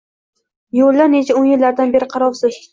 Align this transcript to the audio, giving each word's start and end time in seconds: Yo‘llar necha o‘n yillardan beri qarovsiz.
Yo‘llar 0.77 1.13
necha 1.17 1.37
o‘n 1.43 1.47
yillardan 1.53 1.97
beri 1.99 2.11
qarovsiz. 2.17 2.63